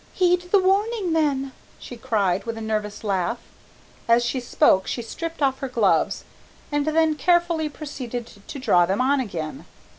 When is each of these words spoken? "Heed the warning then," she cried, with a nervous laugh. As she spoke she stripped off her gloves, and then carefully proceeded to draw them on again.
"Heed 0.15 0.49
the 0.51 0.57
warning 0.57 1.13
then," 1.13 1.51
she 1.77 1.95
cried, 1.95 2.45
with 2.45 2.57
a 2.57 2.59
nervous 2.59 3.03
laugh. 3.03 3.37
As 4.07 4.25
she 4.25 4.39
spoke 4.39 4.87
she 4.87 5.03
stripped 5.03 5.43
off 5.43 5.59
her 5.59 5.69
gloves, 5.69 6.23
and 6.71 6.87
then 6.87 7.13
carefully 7.13 7.69
proceeded 7.69 8.25
to 8.47 8.57
draw 8.57 8.87
them 8.87 8.99
on 8.99 9.19
again. 9.19 9.65